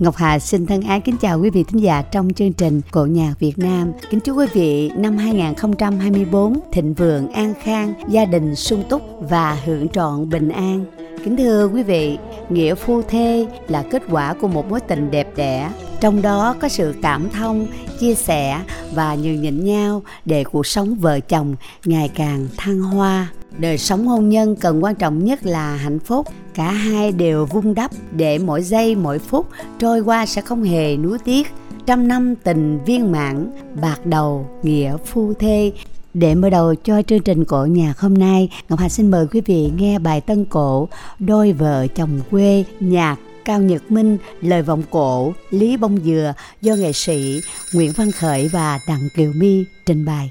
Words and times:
Ngọc 0.00 0.16
Hà 0.16 0.38
xin 0.38 0.66
thân 0.66 0.82
ái 0.82 1.00
kính 1.00 1.16
chào 1.16 1.40
quý 1.40 1.50
vị 1.50 1.64
thính 1.64 1.82
giả 1.82 2.02
trong 2.02 2.32
chương 2.32 2.52
trình 2.52 2.80
Cổ 2.90 3.06
nhạc 3.06 3.34
Việt 3.38 3.58
Nam. 3.58 3.92
Kính 4.10 4.20
chúc 4.20 4.38
quý 4.38 4.46
vị 4.52 4.90
năm 4.96 5.16
2024 5.16 6.60
thịnh 6.72 6.94
vượng, 6.94 7.32
an 7.32 7.54
khang, 7.62 7.94
gia 8.08 8.24
đình 8.24 8.54
sung 8.54 8.84
túc 8.88 9.02
và 9.20 9.58
hưởng 9.64 9.88
trọn 9.88 10.30
bình 10.30 10.48
an. 10.48 10.84
Kính 11.24 11.36
thưa 11.36 11.68
quý 11.68 11.82
vị, 11.82 12.18
nghĩa 12.48 12.74
phu 12.74 13.02
thê 13.02 13.46
là 13.68 13.84
kết 13.90 14.02
quả 14.10 14.34
của 14.34 14.48
một 14.48 14.68
mối 14.68 14.80
tình 14.80 15.10
đẹp 15.10 15.28
đẽ, 15.36 15.70
trong 16.00 16.22
đó 16.22 16.54
có 16.60 16.68
sự 16.68 16.94
cảm 17.02 17.30
thông, 17.30 17.66
chia 18.00 18.14
sẻ 18.14 18.60
và 18.94 19.14
nhường 19.14 19.42
nhịn 19.42 19.64
nhau 19.64 20.02
để 20.24 20.44
cuộc 20.44 20.66
sống 20.66 20.94
vợ 20.94 21.20
chồng 21.20 21.54
ngày 21.84 22.08
càng 22.08 22.48
thăng 22.56 22.80
hoa. 22.80 23.28
Đời 23.58 23.78
sống 23.78 24.06
hôn 24.06 24.28
nhân 24.28 24.56
cần 24.56 24.84
quan 24.84 24.94
trọng 24.94 25.24
nhất 25.24 25.46
là 25.46 25.76
hạnh 25.76 25.98
phúc, 25.98 26.26
cả 26.54 26.72
hai 26.72 27.12
đều 27.12 27.46
vun 27.46 27.74
đắp 27.74 27.90
để 28.12 28.38
mỗi 28.38 28.62
giây 28.62 28.94
mỗi 28.94 29.18
phút 29.18 29.46
trôi 29.78 30.00
qua 30.00 30.26
sẽ 30.26 30.40
không 30.42 30.62
hề 30.62 30.96
nuối 30.96 31.18
tiếc. 31.18 31.46
Trăm 31.86 32.08
năm 32.08 32.34
tình 32.36 32.78
viên 32.86 33.12
mãn, 33.12 33.50
bạc 33.82 34.06
đầu 34.06 34.46
nghĩa 34.62 34.96
phu 35.06 35.34
thê 35.34 35.72
để 36.14 36.34
mở 36.34 36.50
đầu 36.50 36.74
cho 36.74 37.02
chương 37.02 37.20
trình 37.20 37.44
cổ 37.44 37.66
nhạc 37.66 37.98
hôm 37.98 38.14
nay, 38.14 38.50
Ngọc 38.68 38.78
Hà 38.78 38.88
xin 38.88 39.10
mời 39.10 39.26
quý 39.26 39.40
vị 39.40 39.70
nghe 39.76 39.98
bài 39.98 40.20
tân 40.20 40.44
cổ 40.44 40.88
Đôi 41.18 41.52
vợ 41.52 41.86
chồng 41.86 42.20
quê 42.30 42.64
nhạc 42.80 43.16
Cao 43.44 43.60
Nhật 43.60 43.90
Minh, 43.90 44.18
lời 44.40 44.62
vọng 44.62 44.82
cổ 44.90 45.32
Lý 45.50 45.76
Bông 45.76 45.98
Dừa 46.04 46.34
do 46.60 46.74
nghệ 46.74 46.92
sĩ 46.92 47.40
Nguyễn 47.74 47.92
Văn 47.96 48.10
Khởi 48.10 48.48
và 48.48 48.78
Đặng 48.88 49.08
Kiều 49.16 49.32
My 49.36 49.64
trình 49.86 50.04
bày. 50.04 50.30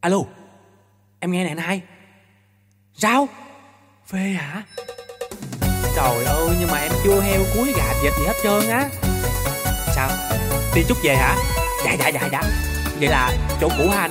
Alo, 0.00 0.24
em 1.20 1.30
nghe 1.32 1.44
nè 1.44 1.50
anh 1.50 1.58
hai 1.58 1.80
Sao? 2.94 3.28
Phê 4.06 4.18
hả? 4.18 4.62
Trời 5.96 6.24
ơi, 6.24 6.56
nhưng 6.60 6.70
mà 6.70 6.78
em 6.78 6.92
chưa 7.04 7.20
heo 7.20 7.40
cuối 7.54 7.72
gà 7.76 7.94
vịt 8.02 8.12
gì 8.18 8.24
hết 8.26 8.34
trơn 8.42 8.70
á 8.70 8.88
Sao? 9.94 10.08
Đi 10.74 10.82
chút 10.88 10.98
về 11.02 11.16
hả? 11.16 11.36
Dạ 11.84 11.92
dạ 11.98 12.08
dạ 12.08 12.28
dạ 12.32 12.42
Vậy 13.00 13.08
là 13.08 13.32
chỗ 13.60 13.68
cũ 13.78 13.88
hả 13.88 14.00
anh? 14.00 14.10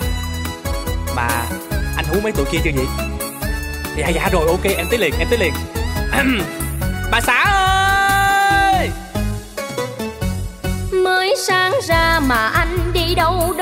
Mà 1.16 1.28
anh 1.96 2.06
hú 2.06 2.20
mấy 2.24 2.32
tụi 2.32 2.46
kia 2.52 2.60
chưa 2.64 2.72
vậy? 2.76 2.86
Dạ 3.98 4.08
dạ 4.10 4.30
rồi 4.32 4.48
ok 4.48 4.64
em 4.78 4.88
tới 4.90 5.00
liền 5.00 5.14
em 5.20 5.28
tới 5.30 5.40
liền 5.40 5.54
Bà 7.12 7.22
xã 7.22 7.44
ơi 7.44 8.90
Mới 10.92 11.36
sáng 11.48 11.74
ra 11.88 12.20
mà 12.20 12.48
anh 12.48 12.92
đi 12.94 13.16
đâu 13.16 13.54
đó 13.58 13.59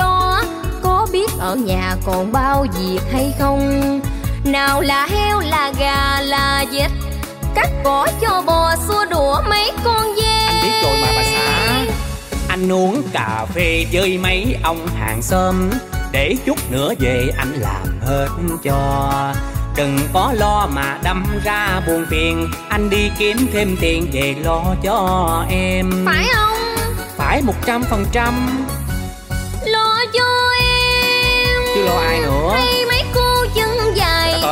ở 1.40 1.56
nhà 1.56 1.96
còn 2.06 2.32
bao 2.32 2.66
việc 2.80 3.00
hay 3.12 3.34
không? 3.40 4.00
Nào 4.44 4.82
là 4.82 5.06
heo 5.06 5.40
là 5.40 5.72
gà 5.80 6.22
là 6.22 6.66
vịt? 6.72 6.92
Cắt 7.56 7.70
cỏ 7.84 8.08
cho 8.22 8.44
bò 8.46 8.76
xua 8.88 9.06
đũa 9.06 9.42
mấy 9.50 9.72
con 9.84 10.16
dê? 10.16 10.46
Anh 10.48 10.62
biết 10.64 10.72
rồi 10.84 10.98
mà 11.02 11.08
bà 11.16 11.24
xã. 11.24 11.86
Anh 12.50 12.72
uống 12.72 13.04
cà 13.14 13.46
phê 13.54 13.86
với 13.92 14.18
mấy 14.18 14.58
ông 14.64 14.88
hàng 15.00 15.22
xóm. 15.22 15.70
Để 16.12 16.36
chút 16.46 16.72
nữa 16.72 16.94
về 17.00 17.28
anh 17.38 17.54
làm 17.54 18.00
hết 18.02 18.28
cho. 18.64 19.34
Đừng 19.76 20.00
có 20.14 20.34
lo 20.36 20.68
mà 20.74 21.00
đâm 21.04 21.26
ra 21.44 21.82
buồn 21.88 22.06
phiền. 22.10 22.52
Anh 22.70 22.90
đi 22.90 23.12
kiếm 23.18 23.38
thêm 23.54 23.78
tiền 23.82 24.10
về 24.14 24.36
lo 24.44 24.64
cho 24.84 25.46
em. 25.50 26.06
Phải 26.06 26.26
không? 26.36 26.58
Phải 27.18 27.42
một 27.42 27.56
trăm 27.66 27.84
phần 27.84 28.06
trăm 28.12 28.34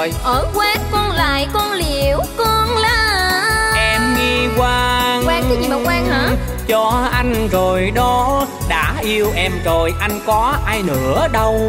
Trời. 0.06 0.14
Ở 0.23 0.48
quát 0.53 0.78
con 0.92 1.11
lại 1.11 1.48
con 1.53 1.72
liễu 1.72 2.20
con 2.38 2.78
la 2.78 3.72
Em 3.75 4.02
nghi 4.17 4.47
quan 4.58 5.24
Quan 5.28 5.44
cái 5.50 5.57
gì 5.62 5.68
mà 5.68 5.75
quan 5.85 6.07
hả? 6.07 6.30
Cho 6.68 7.09
anh 7.12 7.47
rồi 7.52 7.91
đó 7.96 8.47
Đã 8.69 8.96
yêu 9.02 9.31
em 9.35 9.52
rồi 9.66 9.94
anh 10.00 10.19
có 10.25 10.57
ai 10.66 10.84
nữa 10.84 11.28
đâu 11.31 11.59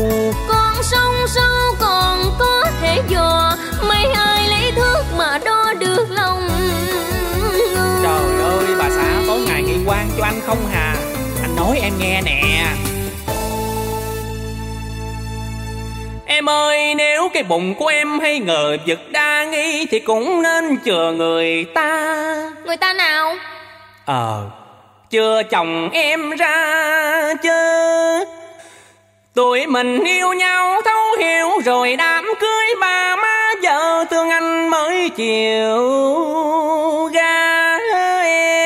Con 0.49 0.83
sông 0.83 1.15
sâu 1.28 1.75
còn 1.81 2.37
có 2.38 2.65
thể 2.81 3.03
dò 3.09 3.56
Mấy 3.88 4.05
ai 4.05 4.49
lấy 4.49 4.72
thước 4.72 5.03
mà 5.16 5.38
đo 5.44 5.72
được 5.78 6.06
lòng. 6.11 6.49
Trời 8.03 8.41
ơi 8.41 8.66
bà 8.78 8.88
xã 8.91 9.22
có 9.28 9.37
ngày 9.47 9.62
nghi 9.62 9.77
quan 9.87 10.11
cho 10.19 10.25
anh 10.25 10.41
không 10.47 10.69
hà 10.72 10.97
Anh 11.43 11.56
nói 11.56 11.78
em 11.82 11.93
nghe 11.99 12.22
nè 12.22 12.43
Em 16.37 16.49
ơi 16.49 16.95
nếu 16.95 17.29
cái 17.29 17.43
bụng 17.43 17.75
của 17.75 17.87
em 17.87 18.21
hay 18.21 18.39
ngờ 18.39 18.77
vực 18.87 18.99
đa 19.11 19.45
nghi 19.45 19.87
Thì 19.91 19.99
cũng 19.99 20.43
nên 20.43 20.79
chừa 20.85 21.13
người 21.13 21.65
ta. 21.65 22.15
Người 22.65 22.77
ta 22.77 22.93
nào? 22.93 23.35
Ờ 24.05 24.51
Chưa 25.11 25.43
chồng 25.51 25.91
em 25.93 26.31
ra 26.31 27.35
chứ. 27.43 27.51
Tụi 29.35 29.67
mình 29.67 30.05
yêu 30.05 30.33
nhau 30.33 30.81
thấu 30.85 31.05
hiểu 31.19 31.49
Rồi 31.65 31.97
đám 31.97 32.25
cưới 32.41 32.75
ba 32.81 33.17
má 33.17 33.53
vợ 33.63 34.05
thương 34.11 34.31
anh 34.31 34.69
mới 34.69 35.09
chịu 35.09 35.79
ga 37.13 37.79
em 37.79 38.66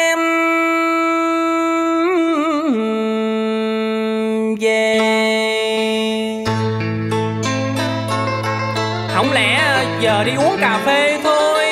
Không 9.20 9.32
lẽ 9.32 9.84
giờ 10.00 10.24
đi 10.24 10.32
uống 10.34 10.56
cà 10.60 10.80
phê 10.86 11.18
thôi 11.24 11.66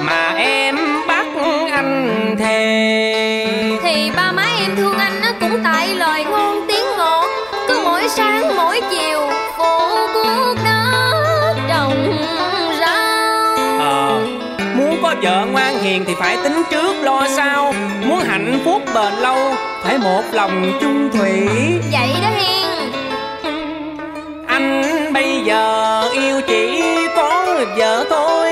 Mà 0.00 0.34
em 0.36 0.76
bắt 1.08 1.26
anh 1.72 2.36
thề? 2.38 3.46
Thì 3.82 4.10
ba 4.16 4.32
má 4.32 4.46
em 4.58 4.76
thương 4.76 4.98
anh 4.98 5.20
nó 5.22 5.28
cũng 5.40 5.60
tại 5.64 5.88
lời 5.94 6.24
ngon 6.24 6.64
tiếng 6.68 6.84
ngọt. 6.96 7.26
Cứ 7.68 7.80
mỗi 7.84 8.08
sáng 8.08 8.56
mỗi 8.56 8.80
chiều 8.90 9.20
Phụ 9.58 10.06
cuốc 10.14 10.56
đất 10.64 11.54
trồng 11.68 12.12
rau. 12.80 13.56
Ờ, 13.78 14.20
muốn 14.74 14.98
có 15.02 15.14
vợ 15.22 15.46
ngoan 15.52 15.82
hiền 15.82 16.04
thì 16.06 16.14
phải 16.18 16.36
tính 16.44 16.62
trước 16.70 16.96
lo 17.02 17.26
sau. 17.36 17.74
Muốn 18.06 18.20
hạnh 18.20 18.60
phúc 18.64 18.82
bền 18.94 19.12
lâu 19.14 19.54
phải 19.84 19.98
một 19.98 20.22
lòng 20.32 20.78
chung 20.80 21.10
thủy. 21.12 21.48
Vậy 21.92 22.10
đó 22.22 22.41
bây 25.22 25.42
giờ 25.44 26.02
yêu 26.12 26.40
chỉ 26.46 26.82
có 27.16 27.60
vợ 27.76 28.04
thôi. 28.10 28.48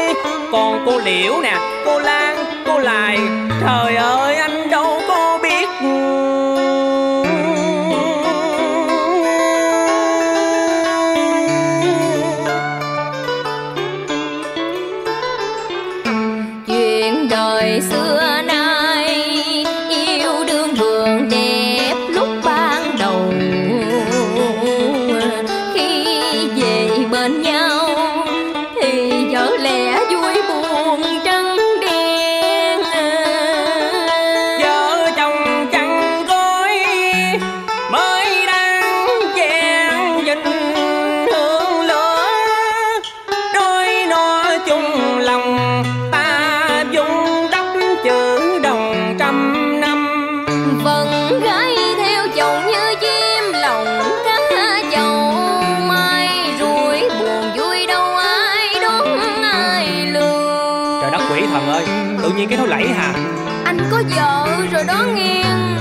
Còn 0.53 0.83
cô 0.87 0.99
Liễu 0.99 1.41
nè, 1.43 1.57
cô 1.85 1.99
Lan, 1.99 2.37
cô 2.67 2.79
Lại 2.79 3.19
Trời 3.61 3.97
ơi. 3.97 4.30
Tự 62.31 62.37
nhiên 62.37 62.49
cái 62.49 62.59
nó 62.59 62.67
lẫy 62.67 62.89
hà. 62.89 63.13
Anh 63.65 63.79
có 63.91 64.03
vợ 64.17 64.47
rồi 64.73 64.85
đó 64.85 65.05
nghiêng 65.15 65.77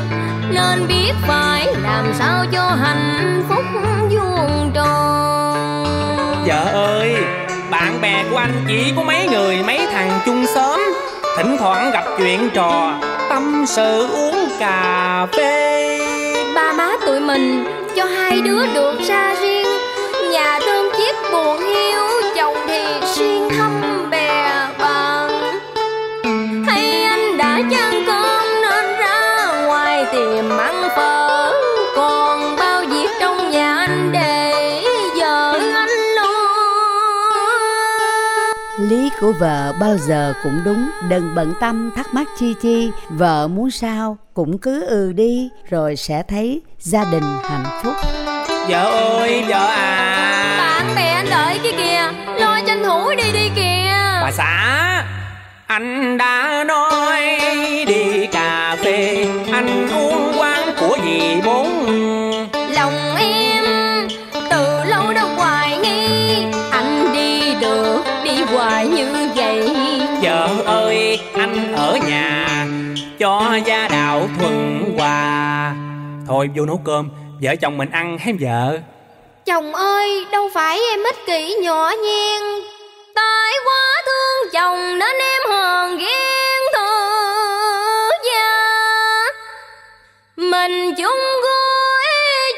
Nên 0.53 0.87
biết 0.87 1.11
phải 1.27 1.67
làm 1.83 2.13
sao 2.19 2.45
cho 2.51 2.61
hạnh 2.61 3.43
phúc 3.49 3.63
vuông 4.09 4.71
tròn. 4.73 5.85
Vợ 6.47 6.71
ơi 6.73 7.15
bạn 7.71 8.01
bè 8.01 8.23
của 8.31 8.37
anh 8.37 8.65
chỉ 8.67 8.93
có 8.95 9.03
mấy 9.03 9.27
người 9.27 9.63
mấy 9.63 9.87
thằng 9.91 10.19
chung 10.25 10.45
xóm. 10.55 10.81
Thỉnh 11.37 11.57
thoảng 11.59 11.91
gặp 11.91 12.03
chuyện 12.17 12.49
trò 12.53 12.93
tâm 13.29 13.65
sự 13.67 14.07
uống 14.07 14.49
cà 14.59 15.27
phê. 15.37 15.99
Ba 16.55 16.73
má 16.73 16.91
tụi 17.05 17.19
mình 17.19 17.65
cho 17.95 18.05
hai 18.05 18.41
đứa 18.41 18.65
được 18.73 18.99
ra 19.07 19.28
của 39.21 39.33
vợ 39.39 39.73
bao 39.79 39.97
giờ 39.97 40.33
cũng 40.43 40.61
đúng. 40.65 40.89
Đừng 41.09 41.35
bận 41.35 41.53
tâm 41.59 41.91
thắc 41.95 42.13
mắc 42.13 42.27
chi 42.39 42.53
chi. 42.61 42.91
Vợ 43.09 43.47
muốn 43.47 43.71
sao 43.71 44.17
cũng 44.33 44.57
cứ 44.57 44.85
ừ 44.87 45.13
đi 45.15 45.49
rồi 45.69 45.95
sẽ 45.95 46.23
thấy 46.27 46.61
gia 46.79 47.03
đình 47.11 47.23
hạnh 47.43 47.81
phúc. 47.83 47.93
Vợ 48.69 48.83
ơi 48.91 49.43
vợ 49.47 49.67
à. 49.67 50.55
Bạn 50.57 50.95
bè 50.95 51.11
anh 51.11 51.27
đợi 51.29 51.59
kia 51.63 51.71
kìa 51.71 52.11
lo 52.39 52.59
tranh 52.67 52.83
thủ 52.83 53.09
đi 53.17 53.31
đi 53.33 53.49
kìa. 53.55 54.19
Bà 54.21 54.31
xã 54.31 54.75
anh 55.67 56.17
đã 56.17 56.63
nói 56.67 57.21
đi 57.87 58.27
cà 58.27 58.77
phê 58.83 59.18
gia 73.65 73.87
đạo 73.87 74.27
thuận 74.39 74.83
hòa. 74.97 75.73
Thôi 76.27 76.49
vô 76.55 76.65
nấu 76.65 76.81
cơm, 76.85 77.09
vợ 77.41 77.55
chồng 77.55 77.77
mình 77.77 77.89
ăn 77.91 78.17
hay 78.17 78.33
vợ. 78.39 78.79
Chồng 79.45 79.75
ơi, 79.75 80.25
đâu 80.31 80.49
phải 80.53 80.79
em 80.91 81.03
ích 81.03 81.25
kỷ 81.25 81.55
nhỏ 81.61 81.91
nhen. 82.05 82.41
Tại 83.15 83.53
quá 83.65 84.03
thương 84.05 84.51
chồng 84.53 84.99
nên 84.99 85.15
em 85.15 85.41
hờn 85.49 85.97
ghen 85.97 86.61
thơ 86.73 88.09
gia. 88.25 89.23
Mình 90.35 90.95
chung 90.95 91.21
gối, 91.43 92.03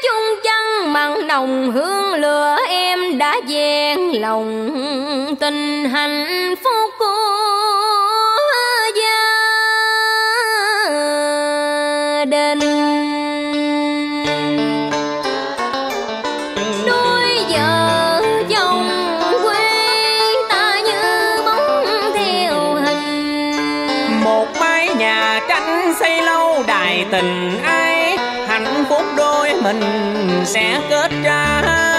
chung 0.02 0.40
chăn, 0.44 0.92
mặn 0.92 1.26
nồng 1.26 1.72
hương 1.72 2.14
lửa 2.14 2.56
em 2.66 3.18
đã 3.18 3.40
dèn 3.48 4.20
lòng 4.20 4.70
tình 5.40 5.84
hạnh 5.90 6.54
phúc. 6.64 6.81
Tài 26.82 27.06
tình 27.10 27.62
ai 27.62 28.16
hạnh 28.46 28.84
phúc 28.88 29.02
đôi 29.16 29.54
mình 29.62 29.80
sẽ 30.44 30.80
kết 30.90 31.10
trái. 31.24 31.91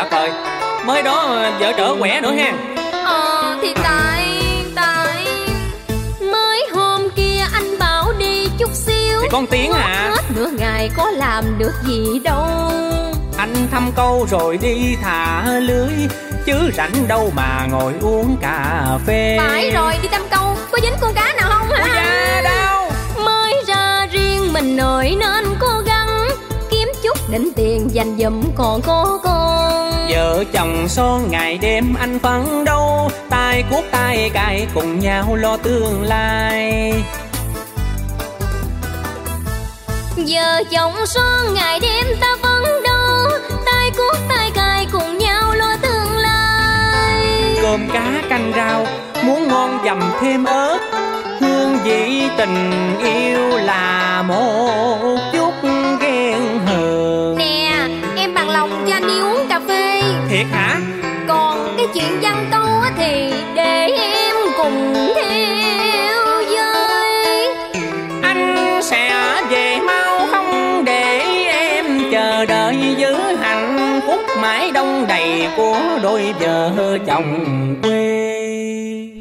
Đất 0.00 0.10
ơi 0.10 0.30
mới 0.86 1.02
đó 1.02 1.36
vợ 1.60 1.72
trở 1.76 1.94
quẻ 2.00 2.20
nữa 2.20 2.32
ha. 2.32 2.52
Ờ 3.04 3.56
thì 3.62 3.74
tại 3.82 4.24
tại. 4.74 5.26
Mới 6.20 6.66
hôm 6.72 7.10
kia 7.16 7.46
anh 7.52 7.78
bảo 7.78 8.12
đi 8.18 8.48
chút 8.58 8.70
xíu. 8.74 9.20
Thì 9.22 9.28
con 9.32 9.46
tiếng 9.46 9.72
à. 9.72 10.10
Hết 10.16 10.22
nửa 10.36 10.50
ngày 10.58 10.90
có 10.96 11.10
làm 11.10 11.58
được 11.58 11.72
gì 11.86 12.20
đâu. 12.24 12.46
Anh 13.36 13.54
thăm 13.70 13.90
câu 13.96 14.26
rồi 14.30 14.58
đi 14.62 14.96
thả 15.02 15.44
lưới 15.60 15.92
chứ 16.46 16.70
rảnh 16.76 17.08
đâu 17.08 17.32
mà 17.36 17.66
ngồi 17.70 17.92
uống 18.00 18.36
cà 18.42 18.84
phê. 19.06 19.38
Phải 19.40 19.70
rồi 19.70 19.94
đi 20.02 20.08
thăm 20.08 20.19
dành 28.00 28.16
dụm 28.18 28.42
còn 28.56 28.80
có 28.82 29.18
con. 29.22 30.06
Vợ 30.10 30.44
chồng 30.52 30.88
son 30.88 31.30
ngày 31.30 31.58
đêm 31.58 31.94
anh 32.00 32.18
phấn 32.18 32.64
đấu 32.64 33.10
tay 33.30 33.64
cuốc 33.70 33.84
tay 33.90 34.30
cài 34.34 34.66
cùng 34.74 34.98
nhau 34.98 35.36
lo 35.36 35.56
tương 35.56 36.02
lai. 36.02 36.92
Giờ 40.16 40.62
chồng 40.70 41.06
son 41.06 41.54
ngày 41.54 41.80
đêm 41.80 42.06
ta 42.20 42.36
phấn 42.42 42.62
đấu 42.84 43.28
tay 43.66 43.90
cuốc 43.96 44.16
tay 44.28 44.50
cài 44.54 44.86
cùng 44.92 45.18
nhau 45.18 45.54
lo 45.54 45.76
tương 45.82 46.18
lai. 46.18 47.26
Cơm 47.62 47.88
cá 47.92 48.22
canh 48.28 48.52
rau 48.56 48.86
muốn 49.22 49.48
ngon 49.48 49.78
dầm 49.84 50.12
thêm 50.20 50.44
ớt 50.44 50.78
hương 51.40 51.78
vị 51.84 52.22
tình 52.36 52.96
yêu 53.02 53.58
là 53.58 54.22
một 54.22 55.18
của 75.56 75.98
đôi 76.02 76.32
vợ 76.40 76.98
chồng 77.06 77.44
quê 77.82 78.10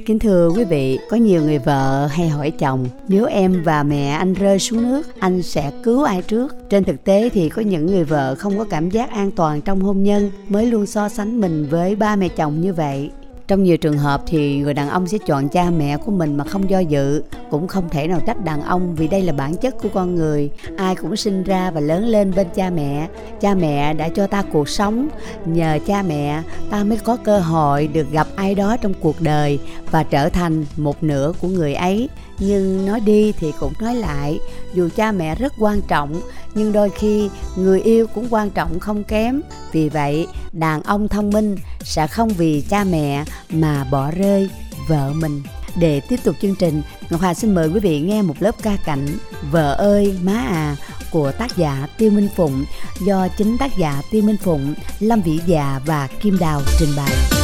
Kính 0.05 0.19
thưa 0.19 0.49
quý 0.55 0.63
vị, 0.63 0.99
có 1.09 1.17
nhiều 1.17 1.41
người 1.41 1.59
vợ 1.59 2.07
hay 2.11 2.29
hỏi 2.29 2.51
chồng 2.51 2.85
nếu 3.07 3.25
em 3.25 3.63
và 3.63 3.83
mẹ 3.83 4.09
anh 4.09 4.33
rơi 4.33 4.59
xuống 4.59 4.83
nước, 4.83 5.19
anh 5.19 5.41
sẽ 5.41 5.71
cứu 5.83 6.03
ai 6.03 6.21
trước? 6.21 6.55
Trên 6.69 6.83
thực 6.83 7.03
tế 7.03 7.29
thì 7.33 7.49
có 7.49 7.61
những 7.61 7.85
người 7.85 8.03
vợ 8.03 8.35
không 8.35 8.57
có 8.57 8.63
cảm 8.69 8.89
giác 8.89 9.11
an 9.11 9.31
toàn 9.31 9.61
trong 9.61 9.81
hôn 9.81 10.03
nhân 10.03 10.31
mới 10.49 10.65
luôn 10.65 10.85
so 10.85 11.09
sánh 11.09 11.41
mình 11.41 11.67
với 11.69 11.95
ba 11.95 12.15
mẹ 12.15 12.27
chồng 12.27 12.61
như 12.61 12.73
vậy. 12.73 13.09
Trong 13.49 13.63
nhiều 13.63 13.77
trường 13.77 13.97
hợp 13.97 14.21
thì 14.27 14.57
người 14.57 14.73
đàn 14.73 14.89
ông 14.89 15.07
sẽ 15.07 15.17
chọn 15.25 15.49
cha 15.49 15.69
mẹ 15.69 15.97
của 15.97 16.11
mình 16.11 16.37
mà 16.37 16.43
không 16.43 16.69
do 16.69 16.79
dự, 16.79 17.23
cũng 17.49 17.67
không 17.67 17.89
thể 17.89 18.07
nào 18.07 18.19
trách 18.25 18.43
đàn 18.43 18.61
ông 18.61 18.95
vì 18.95 19.07
đây 19.07 19.21
là 19.21 19.33
bản 19.33 19.55
chất 19.55 19.75
của 19.81 19.89
con 19.93 20.15
người. 20.15 20.49
Ai 20.77 20.95
cũng 20.95 21.15
sinh 21.15 21.43
ra 21.43 21.71
và 21.71 21.81
lớn 21.81 22.05
lên 22.05 22.33
bên 22.35 22.47
cha 22.55 22.69
mẹ. 22.69 23.07
Cha 23.41 23.55
mẹ 23.55 23.93
đã 23.93 24.09
cho 24.09 24.27
ta 24.27 24.41
cuộc 24.41 24.69
sống, 24.69 25.07
nhờ 25.45 25.79
cha 25.87 26.01
mẹ 26.01 26.43
ta 26.69 26.83
mới 26.83 26.97
có 26.97 27.15
cơ 27.15 27.39
hội 27.39 27.87
được 27.87 28.11
gặp 28.11 28.27
ai 28.35 28.55
đó 28.55 28.77
trong 28.77 28.93
cuộc 29.01 29.15
đời 29.21 29.59
và 29.91 30.03
trở 30.03 30.29
thành 30.29 30.65
một 30.77 31.03
nửa 31.03 31.33
của 31.41 31.47
người 31.47 31.73
ấy. 31.73 32.09
Nhưng 32.39 32.85
nói 32.85 32.99
đi 32.99 33.31
thì 33.31 33.53
cũng 33.59 33.73
nói 33.79 33.95
lại, 33.95 34.39
dù 34.73 34.89
cha 34.95 35.11
mẹ 35.11 35.35
rất 35.35 35.53
quan 35.57 35.81
trọng 35.81 36.21
nhưng 36.55 36.71
đôi 36.71 36.89
khi 36.89 37.29
người 37.55 37.81
yêu 37.81 38.07
cũng 38.07 38.27
quan 38.29 38.49
trọng 38.49 38.79
không 38.79 39.03
kém. 39.03 39.41
Vì 39.71 39.89
vậy 39.89 40.27
đàn 40.51 40.83
ông 40.83 41.07
thông 41.07 41.29
minh 41.29 41.57
sẽ 41.83 42.07
không 42.07 42.29
vì 42.29 42.61
cha 42.69 42.83
mẹ 42.83 43.25
mà 43.49 43.83
bỏ 43.91 44.11
rơi 44.11 44.49
vợ 44.87 45.13
mình. 45.13 45.41
Để 45.75 45.99
tiếp 45.99 46.19
tục 46.23 46.35
chương 46.41 46.55
trình 46.55 46.81
ngọc 47.09 47.21
hà 47.21 47.33
xin 47.33 47.55
mời 47.55 47.69
quý 47.69 47.79
vị 47.79 47.99
nghe 47.99 48.21
một 48.21 48.35
lớp 48.39 48.55
ca 48.63 48.77
cảnh 48.85 49.07
vợ 49.51 49.73
ơi 49.73 50.17
má 50.21 50.45
à 50.47 50.75
của 51.11 51.31
tác 51.31 51.57
giả 51.57 51.87
tiêu 51.97 52.11
minh 52.11 52.27
phụng 52.35 52.65
do 53.05 53.27
chính 53.37 53.57
tác 53.57 53.77
giả 53.77 54.01
tiêu 54.11 54.21
minh 54.23 54.37
phụng 54.37 54.73
lâm 54.99 55.21
vĩ 55.21 55.39
già 55.45 55.81
và 55.85 56.07
kim 56.21 56.37
đào 56.39 56.61
trình 56.79 56.89
bày. 56.97 57.38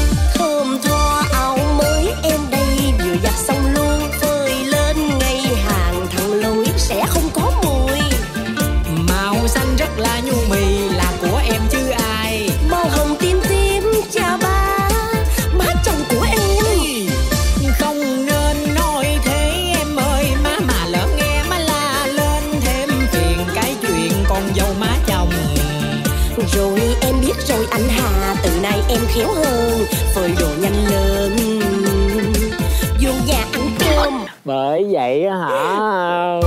bởi 34.46 34.86
vậy 34.92 35.30
hả? 35.30 36.40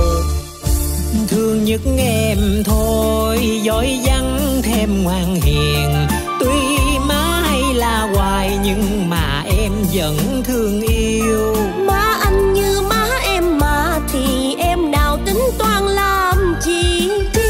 Thương 1.27 1.65
nhất 1.65 1.81
em 1.97 2.37
thôi 2.65 3.59
giỏi 3.63 3.99
văn 4.05 4.39
thêm 4.63 5.03
ngoan 5.03 5.35
hiền. 5.35 6.07
Tuy 6.39 6.77
mãi 7.07 7.61
là 7.75 8.09
hoài 8.15 8.57
nhưng 8.63 9.09
mà 9.09 9.43
em 9.61 9.71
vẫn 9.93 10.43
thương 10.45 10.81
yêu. 10.81 11.55
Má 11.87 12.17
anh 12.23 12.53
như 12.53 12.81
má 12.89 13.07
em 13.23 13.57
mà 13.57 13.99
thì 14.13 14.55
em 14.59 14.91
nào 14.91 15.17
tính 15.25 15.41
toán 15.57 15.83
làm 15.83 16.55
chi? 16.65 17.09
Chi 17.33 17.49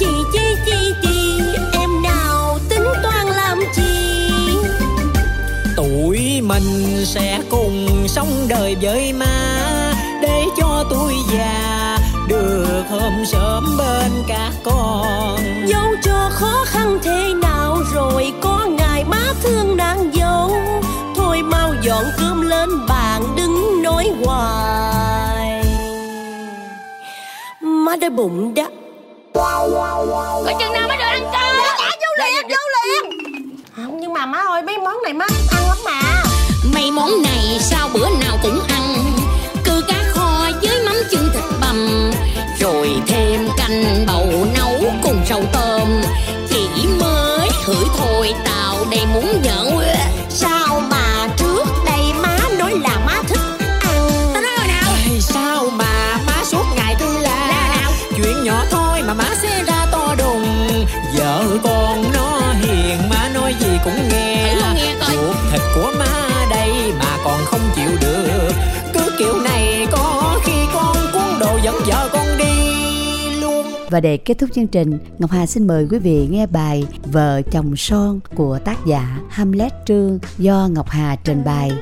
chi 0.00 0.06
chi 0.34 0.42
chi, 0.66 0.94
chi. 1.02 1.42
em 1.72 1.90
nào 2.02 2.58
tính 2.68 2.84
toán 3.02 3.26
làm 3.26 3.58
chi? 3.76 4.40
Tuổi 5.76 6.40
mình 6.42 7.04
sẽ 7.04 7.40
cùng 7.50 7.86
sống 8.08 8.46
đời 8.48 8.76
với 8.82 9.12
má 9.12 9.49
tôi 10.90 11.14
già 11.32 11.98
được 12.28 12.84
hôm 12.90 13.24
sớm 13.26 13.76
bên 13.78 14.10
các 14.28 14.52
con. 14.64 15.38
Dẫu 15.66 15.86
cho 16.02 16.30
khó 16.32 16.64
khăn 16.66 16.98
thế 17.02 17.34
nào 17.42 17.78
rồi 17.94 18.32
có 18.40 18.66
ngày 18.70 19.04
má 19.04 19.22
thương 19.42 19.76
nàng 19.76 20.10
dâu 20.14 20.52
thôi 21.16 21.42
mau 21.42 21.74
dọn 21.82 22.04
cơm 22.18 22.40
lên 22.40 22.68
bàn 22.88 23.22
đừng 23.36 23.82
nói 23.82 24.10
hoài. 24.24 25.64
Má 27.60 27.96
đói 27.96 28.10
bụng 28.10 28.54
đó 28.54 28.64
Có 29.34 30.52
chừng 30.60 30.72
nào 30.72 30.88
mới 30.88 30.96
được 30.96 31.04
ăn 31.04 31.22
cơm. 31.22 31.56
Dạ 31.78 31.90
vô 32.00 32.24
liền 32.24 32.48
vô 32.48 32.56
liền. 32.74 33.20
Không 33.76 34.00
nhưng 34.00 34.12
mà 34.12 34.26
má 34.26 34.38
ơi 34.38 34.62
mấy 34.62 34.78
món 34.78 34.96
này 35.04 35.12
má 35.12 35.26
ăn 35.50 35.68
lắm 35.68 35.78
mà. 35.84 36.22
Mấy 36.74 36.90
món 36.90 37.10
này 37.22 37.58
sao 37.60 37.88
bữa 37.92 38.08
nào 38.08 38.38
cũng 38.42 38.60
ăn 38.68 38.79
Và 73.90 74.00
để 74.00 74.16
kết 74.16 74.38
thúc 74.38 74.50
chương 74.54 74.66
trình, 74.66 74.98
Ngọc 75.18 75.30
Hà 75.30 75.46
xin 75.46 75.66
mời 75.66 75.86
quý 75.90 75.98
vị 75.98 76.28
nghe 76.30 76.46
bài 76.46 76.84
Vợ 77.12 77.42
chồng 77.42 77.76
son 77.76 78.20
của 78.34 78.58
tác 78.58 78.86
giả 78.86 79.18
Hamlet 79.28 79.72
Trương 79.86 80.18
do 80.38 80.68
Ngọc 80.72 80.88
Hà 80.88 81.16
trình 81.24 81.42
bày. 81.44 81.72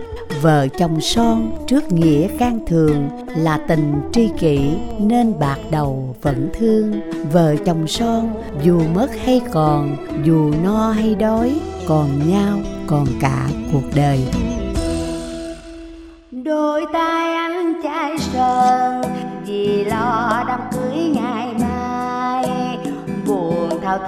Vợ 0.42 0.68
chồng 0.78 1.00
son 1.00 1.50
trước 1.66 1.92
nghĩa 1.92 2.28
can 2.38 2.58
thường 2.66 3.08
là 3.36 3.60
tình 3.68 4.00
tri 4.12 4.28
kỷ 4.38 4.60
nên 5.00 5.38
bạc 5.38 5.58
đầu 5.70 6.16
vẫn 6.22 6.50
thương. 6.58 7.00
Vợ 7.32 7.56
chồng 7.66 7.86
son 7.86 8.34
dù 8.64 8.80
mất 8.94 9.08
hay 9.24 9.40
còn, 9.52 9.96
dù 10.24 10.52
no 10.62 10.90
hay 10.90 11.14
đói, 11.14 11.60
còn 11.88 12.30
nhau 12.30 12.58
còn 12.86 13.06
cả 13.20 13.48
cuộc 13.72 13.94
đời. 13.94 14.20
Đôi 16.30 16.84
tay 16.92 17.34
anh 17.34 17.67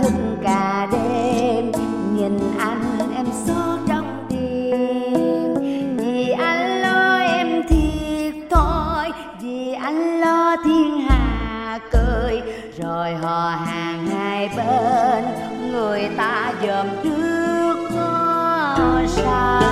buồn 0.03 0.13
thức 0.13 0.37
cả 0.43 0.89
đêm, 0.93 1.73
nhìn 2.15 2.39
anh 2.59 2.99
em 3.17 3.27
xót 3.47 3.79
trong 3.89 4.27
tim. 4.29 5.55
Vì 5.97 6.31
anh 6.31 6.83
lo 6.83 7.19
em 7.19 7.63
thiệt 7.69 8.35
thôi 8.51 9.13
vì 9.41 9.73
anh 9.73 10.21
lo 10.21 10.57
thiên 10.65 11.01
hạ 11.09 11.79
cười. 11.93 12.43
Rồi 12.83 13.15
họ 13.15 13.51
hàng 13.67 14.07
hai 14.07 14.49
bên, 14.57 15.25
người 15.73 16.09
ta 16.17 16.53
dòm 16.63 16.87
trước 17.03 17.75
có 17.95 19.03
sao 19.07 19.63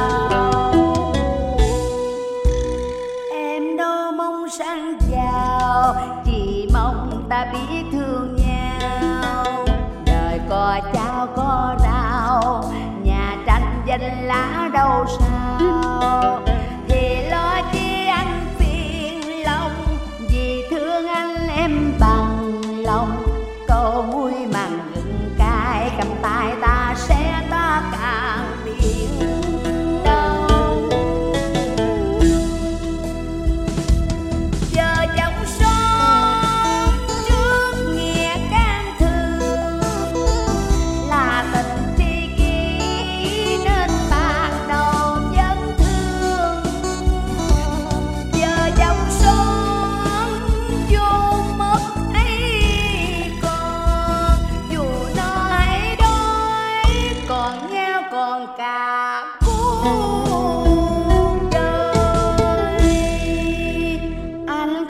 em 3.32 3.76
đâu 3.76 4.12
mong 4.12 4.48
sang 4.58 4.98
giàu, 5.10 5.94
chỉ 6.24 6.68
mong 6.72 7.24
ta 7.28 7.46
biết 7.52 7.84
thương 7.92 8.37
đời 10.82 10.92
có 10.92 10.92
chao 10.94 11.26
có 11.36 11.76
rau 11.78 12.72
nhà 13.02 13.36
tranh 13.46 13.82
danh 13.86 14.26
lá 14.26 14.70
đâu 14.72 15.04
sao? 15.18 16.40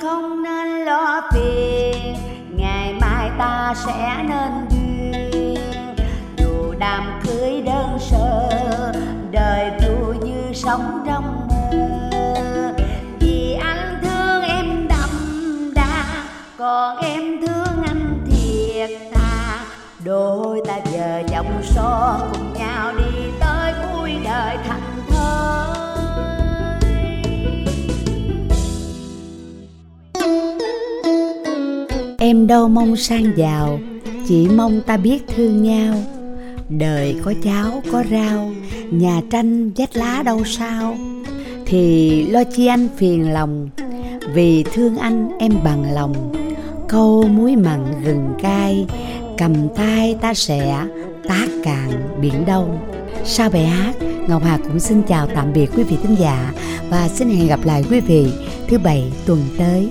Không 0.08 0.42
nên 0.42 0.84
lo 0.84 1.20
phiền 1.32 2.16
ngày 2.56 2.94
mai 3.00 3.30
ta 3.38 3.74
sẽ 3.86 4.24
nên 4.28 4.68
duyên. 4.70 5.96
Dù 6.36 6.74
đám 6.78 7.20
cưới 7.26 7.62
đơn 7.66 7.98
sơ, 8.00 8.48
đời 9.30 9.70
vui 9.80 10.16
như 10.24 10.52
sống 10.54 11.04
trong 11.06 11.48
mơ 11.48 12.72
vì 13.20 13.58
anh 13.62 13.98
thương 14.02 14.42
em 14.42 14.88
đậm 14.88 15.10
đà, 15.74 16.04
còn 16.58 16.96
em 16.96 17.22
thương 17.46 17.82
anh 17.86 18.26
thiệt 18.30 18.90
thà. 19.14 19.58
Đôi 20.04 20.62
ta 20.66 20.78
giờ 20.92 21.22
chồng 21.30 21.60
son 21.62 22.20
Em 32.28 32.46
đâu 32.46 32.68
mong 32.68 32.96
sang 32.96 33.32
giàu, 33.36 33.80
Chỉ 34.26 34.48
mong 34.48 34.80
ta 34.86 34.96
biết 34.96 35.24
thương 35.36 35.62
nhau. 35.62 35.94
Đời 36.68 37.16
có 37.24 37.34
cháo, 37.44 37.82
có 37.92 38.04
rau, 38.10 38.52
Nhà 38.90 39.20
tranh, 39.30 39.70
vách 39.70 39.96
lá 39.96 40.22
đâu 40.22 40.44
sao. 40.44 40.96
Thì 41.66 42.22
lo 42.26 42.44
chi 42.44 42.66
anh 42.66 42.88
phiền 42.96 43.32
lòng, 43.32 43.70
Vì 44.34 44.64
thương 44.72 44.96
anh 44.96 45.38
em 45.38 45.52
bằng 45.64 45.94
lòng. 45.94 46.32
Câu 46.88 47.28
muối 47.28 47.56
mặn 47.56 47.84
gừng 48.04 48.34
cay, 48.42 48.86
Cầm 49.38 49.68
tay 49.68 50.16
ta 50.20 50.34
sẽ 50.34 50.86
tác 51.28 51.46
cạn 51.64 52.18
biển 52.20 52.44
đông. 52.46 52.78
Sau 53.24 53.50
bài 53.50 53.66
hát, 53.66 53.94
Ngọc 54.28 54.42
Hà 54.44 54.58
cũng 54.58 54.80
xin 54.80 55.02
chào 55.02 55.26
tạm 55.34 55.52
biệt 55.52 55.70
quý 55.76 55.82
vị 55.82 55.96
thính 56.02 56.16
giả 56.18 56.52
Và 56.90 57.08
xin 57.08 57.28
hẹn 57.30 57.46
gặp 57.46 57.60
lại 57.64 57.84
quý 57.90 58.00
vị 58.00 58.26
thứ 58.68 58.78
bảy 58.78 59.12
tuần 59.26 59.40
tới. 59.58 59.88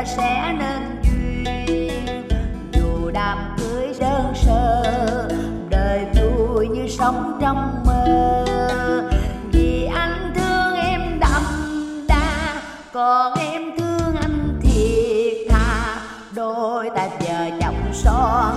Ta 0.00 0.06
sẽ 0.06 0.54
nên 0.58 1.02
duyên. 1.02 2.28
Dù 2.72 3.10
đám 3.10 3.38
cưới 3.58 3.94
đơn 4.00 4.32
sơ, 4.34 5.28
đời 5.70 6.06
vui 6.14 6.68
như 6.68 6.88
sống 6.88 7.38
trong 7.40 7.84
mơ. 7.86 8.44
Vì 9.52 9.88
anh 9.94 10.32
thương 10.34 10.74
em 10.74 11.20
đậm 11.20 11.42
đà, 12.08 12.62
còn 12.92 13.34
em 13.38 13.62
thương 13.78 14.16
anh 14.20 14.60
thiệt 14.62 15.36
thà. 15.50 15.96
Đôi 16.34 16.90
ta 16.96 17.08
giờ 17.20 17.50
chồng 17.60 17.90
son 17.92 18.49